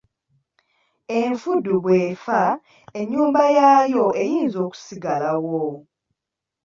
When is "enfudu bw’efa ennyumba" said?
1.19-3.43